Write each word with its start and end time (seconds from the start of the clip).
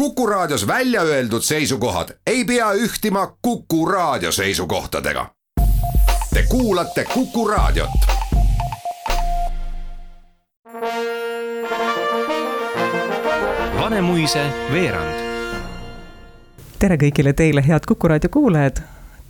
Kuku 0.00 0.26
Raadios 0.26 0.66
välja 0.66 1.02
öeldud 1.02 1.42
seisukohad 1.42 2.08
ei 2.26 2.44
pea 2.44 2.72
ühtima 2.72 3.36
Kuku 3.42 3.86
Raadio 3.86 4.32
seisukohtadega. 4.32 5.26
Te 6.34 6.42
kuulate 6.48 7.04
Kuku 7.14 7.48
Raadiot. 7.48 7.90
Vanemuise 13.80 14.46
veerand. 14.72 15.14
tere 16.78 16.96
kõigile 16.96 17.32
teile, 17.32 17.64
head 17.66 17.84
Kuku 17.88 18.08
Raadio 18.08 18.28
kuulajad. 18.32 18.76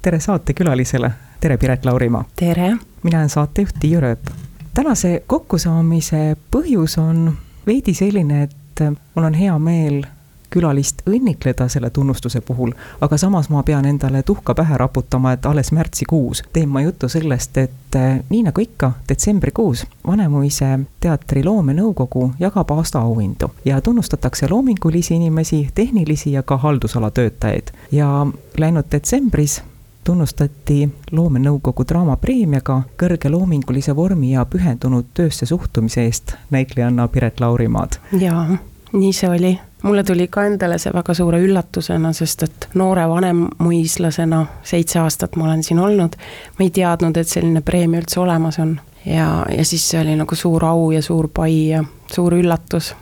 tere 0.03 0.21
saatekülalisele, 0.21 1.11
tere 1.41 1.57
Piret 1.57 1.85
Laurimaa. 1.85 2.25
tere. 2.37 2.77
mina 3.03 3.19
olen 3.19 3.29
saatejuht 3.29 3.75
Tiiu 3.81 4.01
Rööp. 4.01 4.31
tänase 4.75 5.23
kokkusaamise 5.27 6.37
põhjus 6.57 6.99
on 6.99 7.37
veidi 7.67 7.95
selline, 7.95 8.43
et 8.43 8.97
mul 9.15 9.25
on 9.25 9.35
hea 9.35 9.59
meel 9.59 10.03
külalist 10.51 11.03
õnnitleda 11.07 11.69
selle 11.69 11.91
tunnustuse 11.91 12.41
puhul, 12.41 12.73
aga 13.01 13.17
samas 13.17 13.51
ma 13.51 13.63
pean 13.63 13.85
endale 13.85 14.23
tuhka 14.23 14.55
pähe 14.55 14.77
raputama, 14.77 15.33
et 15.33 15.47
alles 15.47 15.73
märtsikuus 15.73 16.43
teen 16.53 16.69
ma 16.69 16.83
juttu 16.83 17.09
sellest, 17.09 17.57
et 17.59 17.97
eh, 17.97 18.21
nii 18.29 18.43
nagu 18.49 18.61
ikka, 18.61 18.93
detsembrikuus 19.09 19.87
Vanemuise 20.07 20.79
teatri 21.01 21.45
loomenõukogu 21.45 22.33
jagab 22.39 22.71
aastaauhindu 22.71 23.51
ja 23.65 23.81
tunnustatakse 23.81 24.49
loomingulisi 24.51 25.15
inimesi, 25.15 25.69
tehnilisi 25.75 26.33
ja 26.33 26.43
ka 26.43 26.57
haldusala 26.57 27.11
töötajaid. 27.11 27.71
ja 27.93 28.27
läinud 28.59 28.85
detsembris 28.93 29.63
tunnustati 30.05 30.89
loomenõukogu 31.13 31.85
draamapreemiaga 31.89 32.83
kõrge 33.01 33.31
loomingulise 33.31 33.97
vormi 33.97 34.33
ja 34.33 34.45
pühendunud 34.45 35.13
töösse 35.15 35.47
suhtumise 35.47 36.05
eest 36.05 36.35
näitlejanna 36.51 37.09
Piret 37.09 37.41
Laurimaad. 37.41 38.01
jaa, 38.21 38.59
nii 38.93 39.13
see 39.13 39.31
oli 39.31 39.59
mulle 39.83 40.05
tuli 40.05 40.29
ka 40.29 40.45
endale 40.45 40.79
see 40.79 40.93
väga 40.93 41.15
suure 41.15 41.41
üllatusena, 41.43 42.13
sest 42.13 42.43
et 42.43 42.69
noore 42.75 43.07
vanemuislasena, 43.09 44.45
seitse 44.63 45.01
aastat 45.01 45.37
ma 45.37 45.49
olen 45.49 45.63
siin 45.63 45.79
olnud, 45.79 46.17
ma 46.59 46.65
ei 46.65 46.71
teadnud, 46.71 47.17
et 47.17 47.29
selline 47.29 47.61
preemia 47.61 48.03
üldse 48.03 48.21
olemas 48.21 48.59
on. 48.59 48.79
ja, 49.07 49.47
ja 49.57 49.65
siis 49.65 49.89
see 49.89 50.01
oli 50.01 50.17
nagu 50.17 50.35
suur 50.37 50.65
au 50.65 50.91
ja 50.91 51.03
suur 51.03 51.29
pai 51.35 51.69
ja 51.69 51.85
suur 52.13 52.35
üllatus. 52.37 52.95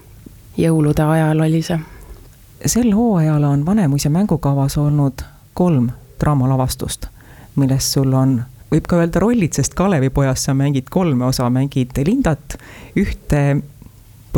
jõulude 0.56 1.02
ajal 1.02 1.40
oli 1.40 1.62
see. 1.62 1.78
sel 2.66 2.92
hooajal 2.94 3.44
on 3.44 3.66
Vanemuise 3.66 4.08
mängukavas 4.08 4.78
olnud 4.78 5.24
kolm 5.54 5.90
draamalavastust, 6.20 7.06
milles 7.56 7.92
sul 7.92 8.12
on 8.12 8.42
võib 8.72 8.86
ka 8.88 9.00
öelda 9.00 9.20
rollid, 9.22 9.56
sest 9.56 9.74
Kalevipojast 9.74 10.48
sa 10.48 10.54
mängid 10.54 10.90
kolme 10.90 11.24
osa, 11.24 11.48
mängid 11.50 11.96
Lindat, 12.06 12.58
ühte 12.96 13.62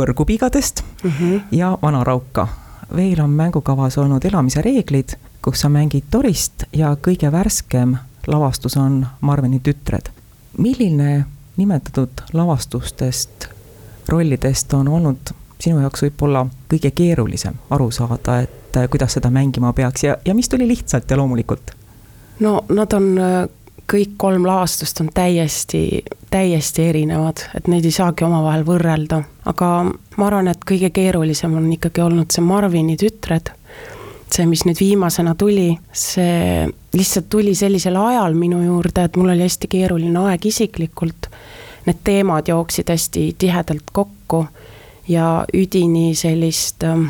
põrgupigadest 0.01 0.83
mm 1.03 1.11
-hmm. 1.11 1.41
ja 1.51 1.77
Vanarauka. 1.81 2.47
veel 2.95 3.21
on 3.21 3.29
mängukavas 3.29 3.97
olnud 3.97 4.25
Elamise 4.25 4.61
reeglid, 4.61 5.09
kus 5.41 5.59
sa 5.61 5.69
mängid 5.69 6.03
Torist 6.11 6.63
ja 6.73 6.97
kõige 7.07 7.31
värskem 7.31 7.97
lavastus 8.27 8.77
on 8.77 9.07
Marvini 9.21 9.59
tütred. 9.59 10.09
milline 10.57 11.25
nimetatud 11.57 12.09
lavastustest, 12.33 13.47
rollidest 14.07 14.73
on 14.73 14.87
olnud 14.87 15.17
sinu 15.59 15.79
jaoks 15.79 16.01
võib-olla 16.01 16.45
kõige 16.73 16.91
keerulisem 16.91 17.53
aru 17.69 17.91
saada, 17.91 18.39
et 18.39 18.77
äh, 18.77 18.89
kuidas 18.89 19.13
seda 19.13 19.29
mängima 19.29 19.73
peaks 19.73 20.03
ja, 20.03 20.17
ja 20.25 20.33
mis 20.35 20.49
tuli 20.49 20.67
lihtsalt 20.67 21.11
ja 21.11 21.17
loomulikult? 21.17 21.71
no 22.39 22.65
nad 22.69 22.93
on 22.93 23.17
äh, 23.17 23.49
kõik 23.91 24.13
kolm 24.17 24.45
lavastust 24.47 25.01
on 25.03 25.09
täiesti, 25.13 26.03
täiesti 26.31 26.87
erinevad, 26.89 27.43
et 27.57 27.67
neid 27.71 27.85
ei 27.85 27.95
saagi 27.95 28.25
omavahel 28.27 28.63
võrrelda. 28.67 29.23
aga 29.45 29.69
ma 30.17 30.27
arvan, 30.27 30.47
et 30.47 30.63
kõige 30.67 30.91
keerulisem 30.95 31.57
on 31.57 31.71
ikkagi 31.73 32.01
olnud 32.01 32.31
see 32.31 32.43
Marvini 32.45 32.97
tütred. 32.97 33.51
see, 34.31 34.45
mis 34.45 34.63
nüüd 34.63 34.79
viimasena 34.79 35.35
tuli, 35.35 35.75
see 35.91 36.67
lihtsalt 36.93 37.27
tuli 37.29 37.55
sellisel 37.55 37.95
ajal 37.99 38.33
minu 38.33 38.61
juurde, 38.63 39.03
et 39.03 39.15
mul 39.19 39.33
oli 39.33 39.43
hästi 39.43 39.67
keeruline 39.67 40.19
aeg 40.19 40.45
isiklikult. 40.45 41.27
Need 41.85 41.99
teemad 42.03 42.47
jooksid 42.47 42.89
hästi 42.89 43.35
tihedalt 43.37 43.91
kokku 43.91 44.45
ja 45.07 45.45
üdini 45.53 46.15
sellist 46.15 46.83
ähm, 46.83 47.09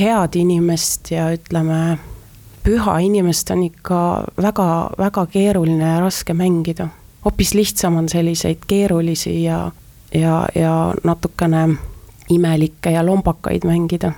head 0.00 0.34
inimest 0.34 1.10
ja 1.12 1.28
ütleme 1.34 1.98
püha 2.62 2.98
inimest 2.98 3.50
on 3.50 3.62
ikka 3.62 4.24
väga-väga 4.42 5.26
keeruline 5.26 5.84
ja 5.84 6.00
raske 6.00 6.34
mängida. 6.34 6.88
hoopis 7.24 7.54
lihtsam 7.54 7.96
on 7.96 8.08
selliseid 8.08 8.58
keerulisi 8.66 9.42
ja, 9.44 9.70
ja, 10.14 10.48
ja 10.54 10.94
natukene 11.04 11.76
imelikke 12.30 12.90
ja 12.90 13.06
lombakaid 13.06 13.64
mängida. 13.64 14.12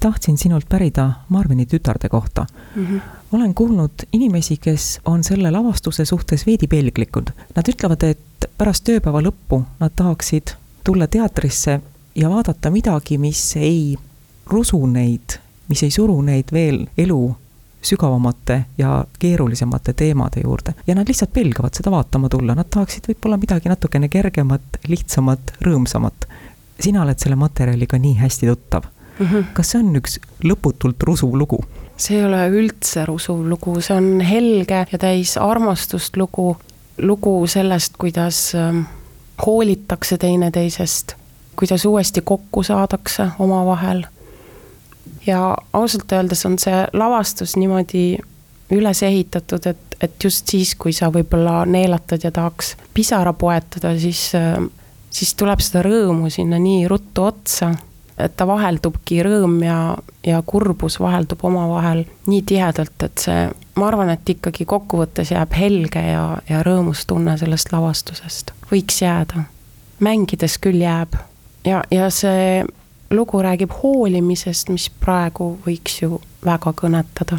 tahtsin 0.00 0.38
sinult 0.38 0.68
pärida 0.68 1.10
Marvini 1.28 1.66
tütarde 1.66 2.08
kohta 2.08 2.46
mm. 2.76 2.86
-hmm. 2.86 3.00
olen 3.32 3.54
kuulnud 3.54 3.90
inimesi, 4.12 4.56
kes 4.56 5.00
on 5.04 5.24
selle 5.24 5.50
lavastuse 5.50 6.04
suhtes 6.04 6.46
veidi 6.46 6.66
pelglikud. 6.66 7.30
Nad 7.56 7.68
ütlevad, 7.68 8.02
et 8.02 8.50
pärast 8.58 8.84
tööpäeva 8.84 9.20
lõppu 9.22 9.62
nad 9.80 9.92
tahaksid 9.96 10.50
tulla 10.84 11.06
teatrisse 11.06 11.80
ja 12.14 12.30
vaadata 12.30 12.70
midagi, 12.70 13.18
mis 13.18 13.56
ei 13.56 13.96
rusu 14.46 14.86
neid, 14.86 15.38
mis 15.68 15.82
ei 15.82 15.90
suru 15.90 16.22
neid 16.22 16.44
veel 16.52 16.86
elu 16.98 17.36
sügavamate 17.82 18.64
ja 18.78 19.04
keerulisemate 19.18 19.92
teemade 19.92 20.40
juurde 20.44 20.74
ja 20.86 20.94
nad 20.94 21.08
lihtsalt 21.08 21.32
pelgavad 21.32 21.74
seda 21.74 21.90
vaatama 21.90 22.28
tulla, 22.28 22.54
nad 22.54 22.68
tahaksid 22.70 23.08
võib-olla 23.08 23.38
midagi 23.40 23.72
natukene 23.72 24.08
kergemat, 24.08 24.80
lihtsamat, 24.88 25.54
rõõmsamat. 25.64 26.28
sina 26.80 27.02
oled 27.02 27.18
selle 27.18 27.36
materjaliga 27.36 27.98
nii 27.98 28.16
hästi 28.20 28.46
tuttav 28.46 28.84
mm. 29.18 29.26
-hmm. 29.26 29.44
kas 29.52 29.70
see 29.70 29.80
on 29.80 29.96
üks 29.96 30.18
lõputult 30.44 31.02
rusuv 31.02 31.34
lugu? 31.34 31.64
see 31.96 32.18
ei 32.18 32.24
ole 32.24 32.46
üldse 32.48 33.04
rusuv 33.04 33.44
lugu, 33.48 33.80
see 33.80 33.96
on 33.96 34.20
helge 34.20 34.86
ja 34.92 34.98
täis 34.98 35.36
armastust 35.36 36.16
lugu, 36.16 36.56
lugu 36.98 37.46
sellest, 37.46 37.96
kuidas 37.98 38.54
ähm, 38.54 38.84
hoolitakse 39.46 40.18
teineteisest, 40.18 41.14
kuidas 41.56 41.84
uuesti 41.84 42.20
kokku 42.20 42.62
saadakse 42.62 43.28
omavahel 43.38 44.04
ja 45.30 45.54
ausalt 45.72 46.12
öeldes 46.12 46.44
on 46.48 46.58
see 46.58 46.82
lavastus 46.92 47.56
niimoodi 47.56 48.18
üles 48.74 49.02
ehitatud, 49.02 49.66
et, 49.66 49.96
et 50.00 50.24
just 50.24 50.50
siis, 50.50 50.74
kui 50.78 50.92
sa 50.94 51.10
võib-olla 51.12 51.64
neelatad 51.66 52.24
ja 52.24 52.30
tahaks 52.34 52.76
pisara 52.94 53.32
poetada, 53.32 53.94
siis, 53.98 54.30
siis 55.10 55.34
tuleb 55.38 55.62
seda 55.64 55.82
rõõmu 55.86 56.30
sinna 56.30 56.60
nii 56.62 56.86
ruttu 56.90 57.26
otsa, 57.26 57.72
et 58.20 58.36
ta 58.36 58.46
vaheldubki, 58.46 59.22
rõõm 59.26 59.58
ja, 59.64 59.78
ja 60.26 60.42
kurbus 60.46 61.00
vaheldub 61.00 61.42
omavahel 61.48 62.04
nii 62.28 62.42
tihedalt, 62.46 63.06
et 63.06 63.24
see, 63.24 63.46
ma 63.80 63.88
arvan, 63.88 64.12
et 64.14 64.34
ikkagi 64.36 64.66
kokkuvõttes 64.68 65.32
jääb 65.34 65.56
helge 65.56 66.02
ja, 66.04 66.24
ja 66.48 66.62
rõõmus 66.66 67.06
tunne 67.10 67.36
sellest 67.40 67.72
lavastusest, 67.74 68.54
võiks 68.70 69.02
jääda. 69.02 69.46
mängides 70.00 70.58
küll 70.58 70.80
jääb 70.80 71.16
ja, 71.64 71.82
ja 71.90 72.10
see 72.10 72.62
lugu 73.10 73.42
räägib 73.42 73.70
hoolimisest, 73.82 74.68
mis 74.68 74.90
praegu 74.90 75.58
võiks 75.66 76.02
ju 76.02 76.20
väga 76.44 76.72
kõnetada. 76.72 77.38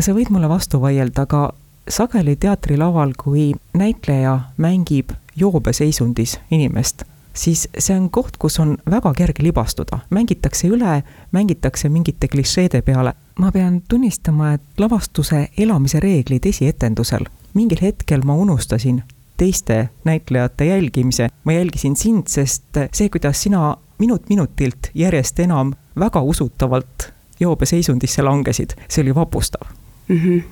sa 0.00 0.12
võid 0.12 0.30
mulle 0.30 0.48
vastu 0.48 0.80
vaielda, 0.80 1.22
aga 1.22 1.52
sageli 1.88 2.36
teatrilaval, 2.36 3.12
kui 3.18 3.52
näitleja 3.72 4.40
mängib 4.56 5.12
joobeseisundis 5.36 6.38
inimest, 6.50 7.02
siis 7.34 7.68
see 7.78 7.96
on 7.96 8.10
koht, 8.10 8.36
kus 8.36 8.58
on 8.60 8.76
väga 8.90 9.14
kerge 9.14 9.42
libastuda, 9.42 9.98
mängitakse 10.10 10.68
üle, 10.68 11.02
mängitakse 11.32 11.88
mingite 11.88 12.28
klišeede 12.28 12.82
peale. 12.82 13.14
ma 13.38 13.52
pean 13.52 13.82
tunnistama, 13.88 14.52
et 14.52 14.62
lavastuse 14.78 15.48
elamise 15.58 16.00
reeglid 16.00 16.46
esietendusel, 16.46 17.24
mingil 17.54 17.78
hetkel 17.82 18.22
ma 18.22 18.34
unustasin 18.34 19.02
teiste 19.44 19.88
näitlejate 20.08 20.70
jälgimise, 20.72 21.28
ma 21.44 21.52
jälgisin 21.52 21.96
sind, 21.96 22.26
sest 22.32 22.80
see, 22.92 23.08
kuidas 23.12 23.42
sina 23.44 23.76
minut 23.98 24.28
minutilt 24.28 24.90
järjest 24.94 25.38
enam 25.44 25.74
väga 25.98 26.22
usutavalt 26.22 27.12
joobeseisundisse 27.40 28.22
langesid, 28.22 28.76
see 28.88 29.02
oli 29.02 29.14
vapustav 29.14 29.66
mm. 30.08 30.16
-hmm 30.18 30.42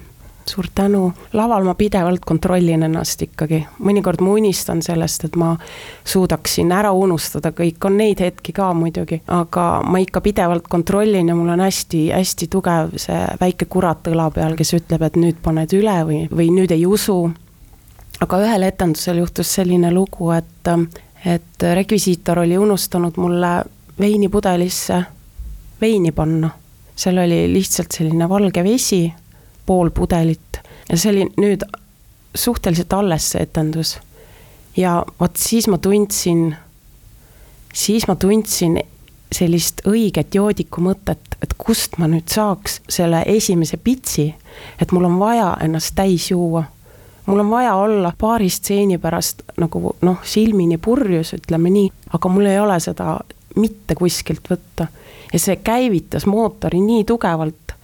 suur 0.46 0.66
tänu, 0.74 1.12
laval 1.32 1.64
ma 1.64 1.74
pidevalt 1.74 2.24
kontrollin 2.26 2.82
ennast 2.82 3.22
ikkagi, 3.22 3.60
mõnikord 3.78 4.20
ma 4.20 4.32
unistan 4.34 4.82
sellest, 4.82 5.24
et 5.24 5.36
ma 5.36 5.52
suudaksin 6.04 6.72
ära 6.72 6.92
unustada 6.92 7.52
kõik, 7.54 7.78
on 7.86 7.96
neid 7.96 8.20
hetki 8.20 8.52
ka 8.52 8.72
muidugi, 8.74 9.20
aga 9.26 9.66
ma 9.86 10.00
ikka 10.02 10.20
pidevalt 10.20 10.68
kontrollin 10.68 11.28
ja 11.28 11.36
mul 11.38 11.52
on 11.54 11.62
hästi-hästi 11.62 12.48
tugev 12.50 12.96
see 12.96 13.20
väike 13.40 13.68
kurat 13.70 14.10
õla 14.10 14.30
peal, 14.34 14.56
kes 14.58 14.74
ütleb, 14.80 15.06
et 15.06 15.16
nüüd 15.16 15.38
paned 15.42 15.72
üle 15.78 15.98
või, 16.08 16.20
või 16.30 16.50
nüüd 16.50 16.74
ei 16.74 16.86
usu. 16.86 17.30
Aga 18.22 18.38
ühel 18.44 18.62
etendusel 18.62 19.18
juhtus 19.22 19.54
selline 19.58 19.92
lugu, 19.94 20.30
et 20.30 20.70
et 21.24 21.62
rekvisiitor 21.74 22.40
oli 22.42 22.56
unustanud 22.58 23.16
mulle 23.16 23.50
veinipudelisse 23.98 25.02
veini 25.80 26.12
panna. 26.12 26.50
seal 26.96 27.18
oli 27.18 27.52
lihtsalt 27.52 27.92
selline 27.92 28.28
valge 28.28 28.64
vesi, 28.64 29.12
pool 29.66 29.90
pudelit 29.90 30.58
ja 30.88 30.98
see 30.98 31.12
oli 31.12 31.26
nüüd 31.40 31.64
suhteliselt 32.34 32.92
alles 32.92 33.30
see 33.32 33.42
etendus. 33.42 33.98
ja 34.76 35.04
vot 35.20 35.36
siis 35.36 35.68
ma 35.68 35.78
tundsin, 35.78 36.56
siis 37.74 38.08
ma 38.08 38.16
tundsin 38.16 38.78
sellist 39.32 39.80
õiget 39.88 40.34
joodiku 40.34 40.80
mõtet, 40.84 41.36
et 41.42 41.54
kust 41.58 41.96
ma 41.98 42.08
nüüd 42.08 42.28
saaks 42.28 42.80
selle 42.88 43.22
esimese 43.26 43.76
pitsi, 43.76 44.28
et 44.80 44.92
mul 44.92 45.08
on 45.08 45.18
vaja 45.18 45.56
ennast 45.64 45.94
täis 45.96 46.30
juua. 46.30 46.64
Mul 47.26 47.38
on 47.38 47.50
vaja 47.50 47.74
olla 47.74 48.12
paari 48.18 48.48
stseeni 48.50 48.98
pärast 48.98 49.42
nagu 49.60 49.94
noh, 50.02 50.18
silmini 50.22 50.78
purjus, 50.78 51.34
ütleme 51.38 51.70
nii, 51.70 51.90
aga 52.12 52.28
mul 52.28 52.50
ei 52.50 52.58
ole 52.60 52.80
seda 52.80 53.18
mitte 53.56 53.94
kuskilt 53.94 54.48
võtta. 54.50 54.86
ja 55.32 55.38
see 55.38 55.56
käivitas 55.64 56.26
mootori 56.26 56.80
nii 56.80 57.04
tugevalt, 57.08 57.76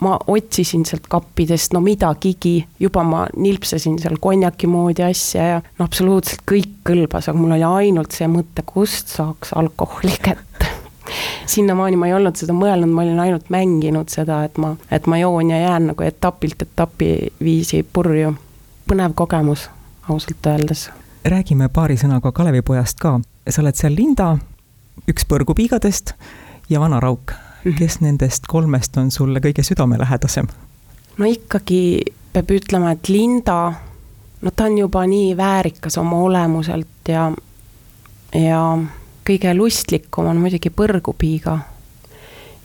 ma 0.00 0.16
otsisin 0.26 0.84
sealt 0.88 1.06
kappidest 1.08 1.74
no 1.76 1.80
midagigi, 1.84 2.64
juba 2.80 3.04
ma 3.04 3.26
nilpsasin 3.36 3.98
seal 4.00 4.16
konjaki 4.20 4.66
moodi 4.66 5.04
asja 5.06 5.48
ja 5.54 5.62
no 5.78 5.84
absoluutselt 5.84 6.46
kõik 6.48 6.80
kõlbas, 6.88 7.28
aga 7.28 7.38
mul 7.38 7.56
oli 7.58 7.66
ainult 7.66 8.16
see 8.16 8.28
mõte, 8.30 8.64
kust 8.66 9.12
saaks 9.12 9.52
alkoholi 9.60 10.16
kätte 10.22 10.70
sinnamaani 11.54 11.96
ma 11.96 12.08
ei 12.08 12.14
olnud 12.14 12.38
seda 12.38 12.54
mõelnud, 12.56 12.92
ma 12.92 13.04
olin 13.04 13.20
ainult 13.22 13.50
mänginud 13.52 14.12
seda, 14.12 14.42
et 14.48 14.58
ma, 14.60 14.74
et 14.92 15.06
ma 15.10 15.18
joon 15.20 15.50
ja 15.52 15.60
jään 15.60 15.90
nagu 15.92 16.06
etapilt 16.06 16.62
etapi 16.62 17.10
viisi 17.42 17.82
purju. 17.92 18.34
Põnev 18.90 19.14
kogemus, 19.14 19.68
ausalt 20.08 20.46
öeldes. 20.46 20.90
räägime 21.24 21.68
paari 21.68 21.96
sõnaga 21.96 22.32
Kalevipojast 22.32 22.98
ka. 22.98 23.20
sa 23.48 23.62
oled 23.62 23.76
seal 23.76 23.94
Linda, 23.94 24.38
üks 25.06 25.24
põrgupiigadest 25.24 26.12
ja 26.68 26.80
Vana 26.80 27.00
Rauk 27.00 27.32
Mhm. 27.64 27.76
kes 27.76 28.00
nendest 28.00 28.46
kolmest 28.48 28.96
on 28.96 29.10
sulle 29.10 29.40
kõige 29.40 29.62
südamelähedasem? 29.62 30.46
no 31.18 31.24
ikkagi 31.24 32.00
peab 32.32 32.50
ütlema, 32.50 32.92
et 32.92 33.08
Linda, 33.08 33.72
no 34.42 34.50
ta 34.50 34.64
on 34.64 34.78
juba 34.78 35.04
nii 35.06 35.36
väärikas 35.36 35.98
oma 35.98 36.22
olemuselt 36.24 37.08
ja, 37.08 37.32
ja 38.34 38.62
kõige 39.28 39.54
lustlikum 39.56 40.26
on 40.26 40.40
muidugi 40.40 40.70
põrgupiiga. 40.70 41.58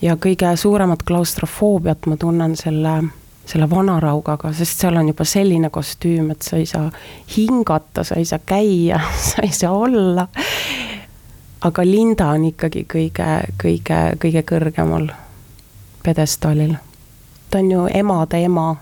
ja 0.01 0.15
kõige 0.15 0.55
suuremat 0.55 1.03
klaustrofoobiat 1.03 2.05
ma 2.05 2.17
tunnen 2.17 2.55
selle, 2.55 3.03
selle 3.45 3.69
vanaraugaga, 3.69 4.53
sest 4.53 4.79
seal 4.81 4.97
on 4.97 5.07
juba 5.07 5.23
selline 5.23 5.69
kostüüm, 5.69 6.31
et 6.31 6.41
sa 6.41 6.57
ei 6.57 6.65
saa 6.65 6.91
hingata, 7.37 8.03
sa 8.03 8.15
ei 8.15 8.25
saa 8.25 8.39
käia, 8.45 8.99
sa 9.29 9.45
ei 9.45 9.51
saa 9.53 9.71
olla 9.71 10.27
aga 11.65 11.85
Linda 11.85 12.27
on 12.29 12.45
ikkagi 12.45 12.85
kõige, 12.93 13.29
kõige, 13.61 13.99
kõige 14.21 14.43
kõrgemal 14.45 15.09
pjedestaalil. 16.03 16.75
ta 17.49 17.57
on 17.57 17.71
ju 17.71 17.87
emade 17.93 18.43
ema, 18.43 18.75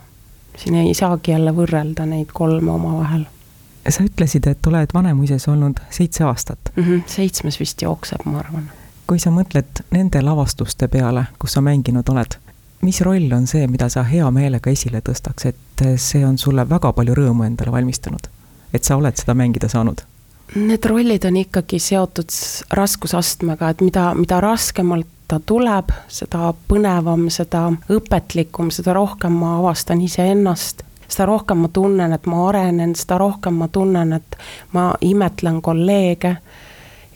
siin 0.57 0.75
ei 0.75 0.94
saagi 0.94 1.31
jälle 1.31 1.56
võrrelda 1.56 2.06
neid 2.06 2.33
kolme 2.33 2.71
omavahel. 2.71 3.25
sa 3.89 4.04
ütlesid, 4.04 4.48
et 4.48 4.68
oled 4.68 4.94
Vanemuises 4.94 5.48
olnud 5.48 5.80
seitse 5.89 6.24
aastat 6.24 6.59
mm. 6.75 6.83
-hmm, 6.83 7.04
seitsmes 7.06 7.59
vist 7.59 7.81
jookseb, 7.81 8.25
ma 8.25 8.39
arvan. 8.39 8.71
kui 9.07 9.19
sa 9.19 9.30
mõtled 9.30 9.83
nende 9.92 10.21
lavastuste 10.21 10.88
peale, 10.88 11.25
kus 11.39 11.54
sa 11.54 11.62
mänginud 11.62 12.09
oled, 12.09 12.36
mis 12.83 13.01
roll 13.01 13.31
on 13.31 13.47
see, 13.47 13.68
mida 13.68 13.89
sa 13.89 14.03
hea 14.07 14.30
meelega 14.31 14.71
esile 14.71 15.01
tõstaks, 15.01 15.51
et 15.51 15.85
see 15.97 16.24
on 16.27 16.38
sulle 16.38 16.65
väga 16.69 16.94
palju 16.94 17.15
rõõmu 17.15 17.47
endale 17.47 17.71
valmistanud? 17.71 18.31
et 18.74 18.83
sa 18.83 18.95
oled 18.97 19.15
seda 19.18 19.35
mängida 19.38 19.69
saanud 19.69 20.01
Need 20.56 20.85
rollid 20.85 21.24
on 21.25 21.38
ikkagi 21.39 21.80
seotud 21.81 22.30
raskusastmega, 22.77 23.71
et 23.74 23.80
mida, 23.81 24.12
mida 24.13 24.38
raskemalt 24.44 25.07
ta 25.27 25.39
tuleb, 25.39 25.89
seda 26.13 26.51
põnevam, 26.69 27.25
seda 27.33 27.71
õpetlikum, 27.89 28.69
seda 28.69 28.94
rohkem 28.94 29.33
ma 29.39 29.56
avastan 29.57 30.01
iseennast. 30.06 30.83
seda 31.07 31.25
rohkem 31.25 31.57
ma 31.57 31.68
tunnen, 31.74 32.13
et 32.13 32.25
ma 32.25 32.47
arenen, 32.50 32.94
seda 32.95 33.18
rohkem 33.18 33.57
ma 33.62 33.68
tunnen, 33.68 34.13
et 34.13 34.38
ma 34.74 34.94
imetlen 35.01 35.62
kolleege. 35.62 36.35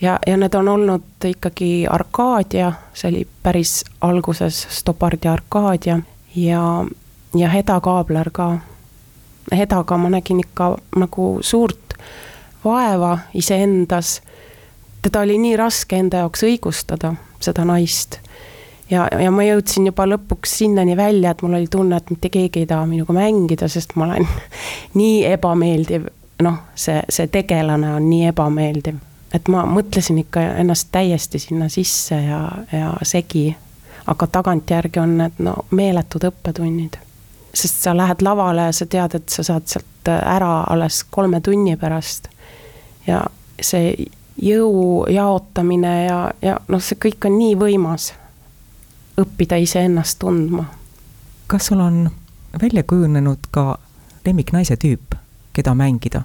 Ja, 0.02 0.20
ja 0.28 0.38
need 0.38 0.54
on 0.54 0.68
olnud 0.68 1.26
ikkagi 1.26 1.88
Arkadia, 1.90 2.72
see 2.94 3.10
oli 3.10 3.28
päris 3.44 3.84
alguses 4.02 4.68
Stopardi 4.70 5.28
Arkadia 5.28 6.00
ja, 6.36 6.86
ja 7.36 7.50
Heda 7.50 7.80
Kaabler 7.82 8.30
ka. 8.32 8.58
Hedaga 9.52 9.98
ma 9.98 10.10
nägin 10.10 10.40
ikka 10.40 10.78
nagu 10.96 11.38
suurt 11.42 11.94
vaeva 12.66 13.18
iseendas. 13.34 14.22
teda 15.02 15.20
oli 15.20 15.38
nii 15.38 15.58
raske 15.58 15.96
enda 15.96 16.18
jaoks 16.18 16.44
õigustada, 16.44 17.14
seda 17.40 17.66
naist. 17.66 18.20
ja, 18.90 19.08
ja 19.24 19.32
ma 19.32 19.44
jõudsin 19.44 19.88
juba 19.88 20.06
lõpuks 20.08 20.58
sinnani 20.62 20.98
välja, 20.98 21.32
et 21.32 21.42
mul 21.42 21.54
oli 21.54 21.68
tunne, 21.72 21.98
et 21.98 22.10
mitte 22.10 22.30
keegi 22.30 22.60
ei 22.60 22.68
taha 22.68 22.86
minuga 22.86 23.14
mängida, 23.14 23.68
sest 23.68 23.96
ma 23.96 24.06
olen 24.06 24.28
nii 25.00 25.26
ebameeldiv. 25.26 26.08
noh, 26.44 26.58
see, 26.76 27.02
see 27.10 27.28
tegelane 27.28 27.94
on 27.96 28.10
nii 28.10 28.28
ebameeldiv, 28.34 29.00
et 29.34 29.48
ma 29.48 29.66
mõtlesin 29.68 30.22
ikka 30.24 30.42
ennast 30.62 30.88
täiesti 30.92 31.40
sinna 31.40 31.70
sisse 31.70 32.16
ja, 32.16 32.42
ja 32.72 32.94
segi. 33.04 33.56
aga 34.08 34.28
tagantjärgi 34.28 35.00
on 35.00 35.18
need 35.18 35.44
no 35.44 35.56
meeletud 35.72 36.24
õppetunnid 36.30 36.98
sest 37.54 37.84
sa 37.84 37.98
lähed 37.98 38.22
lavale 38.22 38.70
ja 38.70 38.72
sa 38.72 38.86
tead, 38.86 39.16
et 39.16 39.30
sa 39.30 39.44
saad 39.44 39.68
sealt 39.68 40.12
ära 40.12 40.64
alles 40.70 41.04
kolme 41.04 41.42
tunni 41.42 41.76
pärast 41.78 42.30
ja 43.08 43.24
see 43.62 44.08
jõu 44.38 45.06
jaotamine 45.10 45.94
ja, 46.06 46.20
ja 46.42 46.60
noh, 46.68 46.82
see 46.84 47.00
kõik 47.08 47.26
on 47.30 47.38
nii 47.40 47.56
võimas. 47.58 48.14
õppida 49.18 49.58
iseennast 49.58 50.20
tundma. 50.20 50.66
kas 51.48 51.66
sul 51.66 51.80
on 51.80 52.10
välja 52.62 52.84
kujunenud 52.84 53.50
ka 53.52 53.78
lemmiknaise 54.26 54.78
tüüp, 54.78 55.16
keda 55.54 55.74
mängida? 55.74 56.22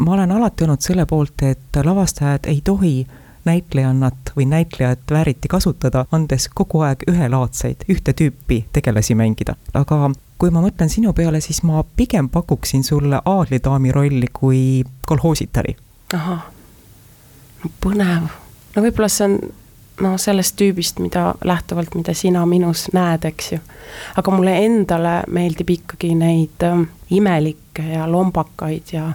Ma 0.00 0.12
olen 0.16 0.32
alati 0.32 0.64
olnud 0.64 0.80
selle 0.80 1.06
poolt, 1.06 1.42
et 1.42 1.80
lavastajad 1.84 2.48
ei 2.48 2.60
tohi 2.64 3.06
näitlejannat 3.44 4.32
või 4.36 4.46
näitlejat 4.48 5.10
vääriti 5.10 5.48
kasutada, 5.48 6.04
andes 6.12 6.48
kogu 6.54 6.82
aeg 6.84 7.04
ühelaadseid, 7.08 7.86
ühte 7.88 8.12
tüüpi 8.12 8.64
tegelasi 8.72 9.14
mängida. 9.14 9.56
aga 9.74 10.10
kui 10.38 10.50
ma 10.50 10.62
mõtlen 10.64 10.88
sinu 10.88 11.12
peale, 11.12 11.40
siis 11.40 11.62
ma 11.62 11.84
pigem 11.96 12.28
pakuksin 12.28 12.84
sulle 12.84 13.20
aadlidaami 13.24 13.92
rolli 13.92 14.26
kui 14.32 14.84
kolhoositari 15.06 15.76
ahah, 16.14 16.44
no 17.64 17.70
põnev. 17.82 18.28
no 18.74 18.84
võib-olla 18.84 19.08
see 19.12 19.26
on 19.28 19.36
noh, 20.00 20.16
sellest 20.20 20.56
tüübist, 20.58 21.00
mida 21.02 21.34
lähtuvalt, 21.44 21.94
mida 21.98 22.14
sina 22.16 22.46
minus 22.48 22.88
näed, 22.96 23.26
eks 23.28 23.52
ju. 23.52 23.60
aga 24.16 24.34
mulle 24.34 24.56
endale 24.64 25.20
meeldib 25.28 25.70
ikkagi 25.76 26.14
neid 26.18 26.66
äh, 26.66 26.82
imelikke 27.16 27.86
ja 27.94 28.08
lombakaid 28.10 28.94
ja 28.94 29.10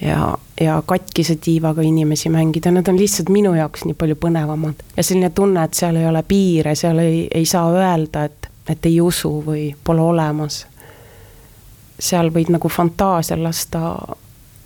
ja, 0.00 0.38
ja 0.60 0.82
katkise 0.86 1.36
tiivaga 1.36 1.82
inimesi 1.82 2.28
mängida, 2.28 2.70
need 2.70 2.88
on 2.88 2.98
lihtsalt 2.98 3.28
minu 3.28 3.54
jaoks 3.54 3.84
nii 3.84 3.94
palju 3.94 4.16
põnevamad. 4.20 4.84
ja 4.96 5.02
selline 5.02 5.30
tunne, 5.30 5.64
et 5.64 5.74
seal 5.74 5.96
ei 5.96 6.06
ole 6.06 6.22
piire, 6.22 6.74
seal 6.74 6.98
ei, 6.98 7.28
ei 7.34 7.46
saa 7.46 7.70
öelda, 7.72 8.24
et, 8.24 8.50
et 8.68 8.86
ei 8.86 9.00
usu 9.00 9.32
või 9.46 9.70
pole 9.84 10.00
olemas. 10.00 10.66
seal 11.98 12.30
võid 12.30 12.52
nagu 12.52 12.68
fantaasial 12.68 13.42
lasta 13.42 13.96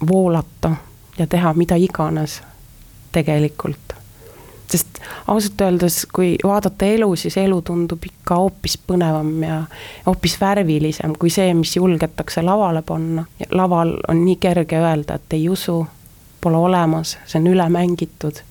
voolata 0.09 0.75
ja 1.19 1.27
teha 1.27 1.55
mida 1.55 1.77
iganes 1.77 2.41
tegelikult. 3.13 4.00
Sest 4.71 5.01
ausalt 5.27 5.61
öeldes, 5.61 6.07
kui 6.13 6.37
vaadata 6.45 6.87
elu, 6.87 7.09
siis 7.17 7.37
elu 7.41 7.61
tundub 7.63 8.05
ikka 8.07 8.37
hoopis 8.39 8.77
põnevam 8.87 9.33
ja 9.45 9.63
hoopis 10.07 10.37
värvilisem 10.41 11.15
kui 11.19 11.31
see, 11.31 11.55
mis 11.55 11.77
julgetakse 11.77 12.43
lavale 12.43 12.83
panna. 12.87 13.25
laval 13.51 13.97
on 14.09 14.25
nii 14.25 14.37
kerge 14.37 14.79
öelda, 14.79 15.19
et 15.19 15.39
ei 15.39 15.49
usu, 15.49 15.87
pole 16.41 16.57
olemas, 16.57 17.19
see 17.27 17.41
on 17.41 17.51
üle 17.51 17.69
mängitud. 17.69 18.43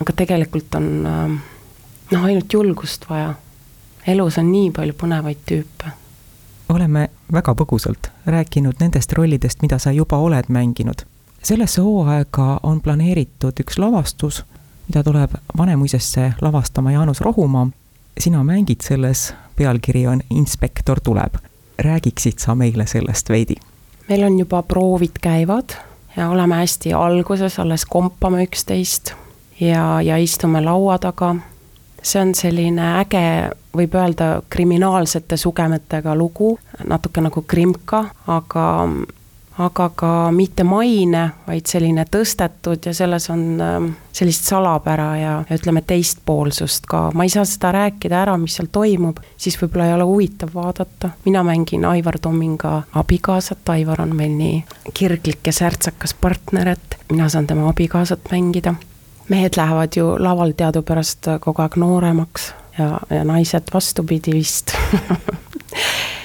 aga 0.00 0.12
tegelikult 0.12 0.74
on 0.74 0.88
noh, 1.04 2.24
ainult 2.24 2.52
julgust 2.52 3.08
vaja. 3.10 3.34
elus 4.06 4.38
on 4.38 4.52
nii 4.52 4.70
palju 4.70 4.96
põnevaid 5.04 5.44
tüüpe 5.46 5.94
oleme 6.68 7.08
väga 7.32 7.54
põgusalt 7.56 8.10
rääkinud 8.26 8.80
nendest 8.80 9.12
rollidest, 9.12 9.62
mida 9.62 9.78
sa 9.78 9.92
juba 9.92 10.18
oled 10.20 10.48
mänginud 10.48 11.04
sellesse 11.42 11.80
hooaega 11.80 12.60
on 12.62 12.80
planeeritud 12.80 13.60
üks 13.62 13.78
lavastus, 13.78 14.44
mida 14.88 15.02
tuleb 15.04 15.30
Vanemuisesse 15.58 16.32
lavastama 16.40 16.92
Jaanus 16.92 17.20
Rohumaa. 17.20 17.68
sina 18.20 18.44
mängid 18.44 18.80
selles, 18.82 19.34
pealkiri 19.56 20.06
on 20.06 20.20
Inspektor 20.30 21.00
tuleb. 21.00 21.34
räägiksid 21.78 22.38
sa 22.38 22.54
meile 22.54 22.86
sellest 22.86 23.28
veidi? 23.28 23.54
meil 24.08 24.22
on 24.22 24.38
juba 24.38 24.62
proovid 24.62 25.18
käivad 25.20 25.76
ja 26.16 26.28
oleme 26.28 26.54
hästi 26.54 26.92
alguses, 26.92 27.58
alles 27.58 27.84
kompame 27.84 28.44
üksteist 28.44 29.12
ja, 29.60 30.02
ja 30.02 30.16
istume 30.16 30.60
laua 30.64 30.98
taga. 30.98 31.36
see 32.02 32.22
on 32.22 32.34
selline 32.34 32.82
äge, 33.00 33.50
võib 33.76 33.94
öelda, 33.94 34.42
kriminaalsete 34.50 35.36
sugemetega 35.36 36.14
lugu, 36.14 36.58
natuke 36.86 37.20
nagu 37.20 37.42
Krimka, 37.42 38.04
aga 38.26 38.88
aga 39.58 39.88
ka 39.94 40.10
mitte 40.34 40.64
maine, 40.66 41.24
vaid 41.46 41.66
selline 41.66 42.04
tõstetud 42.10 42.86
ja 42.86 42.92
selles 42.94 43.26
on 43.32 43.42
ähm, 43.62 43.88
sellist 44.14 44.46
salapära 44.46 45.08
ja, 45.18 45.32
ja 45.48 45.58
ütleme, 45.58 45.82
teistpoolsust 45.86 46.86
ka, 46.90 47.08
ma 47.14 47.26
ei 47.26 47.32
saa 47.32 47.46
seda 47.48 47.72
rääkida 47.74 48.20
ära, 48.22 48.36
mis 48.38 48.58
seal 48.58 48.70
toimub, 48.72 49.18
siis 49.36 49.58
võib-olla 49.60 49.88
ei 49.88 49.96
ole 49.96 50.06
huvitav 50.08 50.54
vaadata. 50.54 51.10
mina 51.24 51.42
mängin 51.46 51.84
Aivar 51.84 52.18
Tomminga 52.22 52.82
abikaasat, 52.94 53.64
Aivar 53.74 54.02
on 54.02 54.14
meil 54.16 54.36
nii 54.38 54.62
kirglik 54.94 55.46
ja 55.46 55.52
särtsakas 55.52 56.14
partner, 56.14 56.74
et 56.76 56.98
mina 57.10 57.28
saan 57.28 57.46
tema 57.46 57.68
abikaasat 57.68 58.30
mängida. 58.30 58.74
Mehed 59.28 59.56
lähevad 59.56 59.96
ju 59.96 60.14
laval 60.18 60.54
teadupärast 60.56 61.26
kogu 61.40 61.62
aeg 61.62 61.76
nooremaks 61.76 62.52
ja, 62.78 63.00
ja 63.10 63.24
naised 63.24 63.74
vastupidi 63.74 64.32
vist 64.38 64.72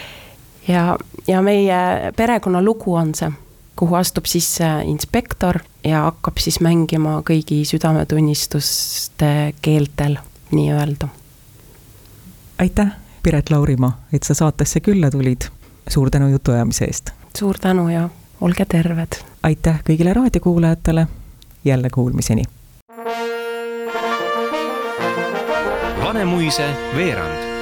ja, 0.68 0.98
ja 1.28 1.42
meie 1.42 2.12
perekonnalugu 2.16 2.96
on 2.96 3.16
see, 3.16 3.32
kuhu 3.76 3.96
astub 3.96 4.26
sisse 4.30 4.68
inspektor 4.86 5.60
ja 5.84 6.06
hakkab 6.08 6.38
siis 6.42 6.60
mängima 6.64 7.20
kõigi 7.28 7.64
südametunnistuste 7.68 9.54
keeltel 9.62 10.18
nii-öelda. 10.52 11.08
aitäh, 12.60 12.88
Piret 13.24 13.50
Laurimaa, 13.50 14.06
et 14.14 14.24
sa 14.24 14.34
saatesse 14.34 14.80
külla 14.80 15.12
tulid. 15.12 15.42
suur 15.88 16.10
tänu 16.10 16.28
jutuajamise 16.28 16.86
eest. 16.86 17.10
suur 17.38 17.58
tänu 17.60 17.90
ja 17.90 18.10
olge 18.42 18.66
terved. 18.66 19.20
aitäh 19.44 19.80
kõigile 19.90 20.14
raadiokuulajatele, 20.14 21.08
jälle 21.66 21.90
kuulmiseni. 21.90 22.44
Vanemuise 26.04 26.70
veerand 26.96 27.53